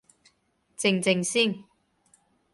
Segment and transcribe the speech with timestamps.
[0.77, 1.63] 靜靜先